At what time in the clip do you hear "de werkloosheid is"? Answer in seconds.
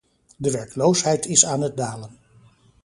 0.37-1.45